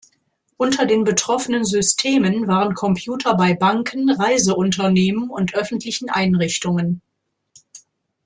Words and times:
Unter 0.57 0.87
den 0.87 1.03
betroffenen 1.03 1.63
Systemen 1.63 2.47
waren 2.47 2.73
Computer 2.73 3.35
bei 3.35 3.53
Banken, 3.53 4.09
Reiseunternehmen 4.09 5.29
und 5.29 5.53
öffentlichen 5.53 6.09
Einrichtungen. 6.09 7.03